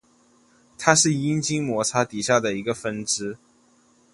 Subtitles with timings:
[0.79, 3.37] 它是阴茎摩擦底下的一个分支。